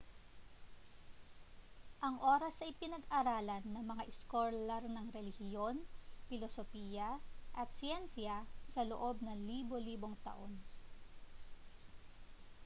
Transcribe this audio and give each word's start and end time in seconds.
ang 2.07 2.15
oras 2.33 2.57
ay 2.65 2.73
pinag-aralan 2.81 3.61
na 3.69 3.75
ng 3.85 3.85
mga 3.91 4.03
iskolar 4.11 4.81
ng 4.89 5.07
relihiyon 5.15 5.77
pilosopiya 6.27 7.09
at 7.61 7.69
siyensiya 7.77 8.37
sa 8.73 8.81
loob 8.91 9.15
ng 9.21 9.39
libo-libong 9.49 10.15
taon 10.25 10.51